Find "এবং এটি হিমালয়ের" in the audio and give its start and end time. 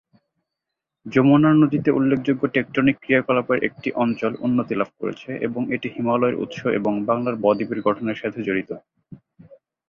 5.47-6.39